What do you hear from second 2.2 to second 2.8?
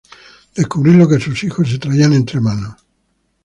manos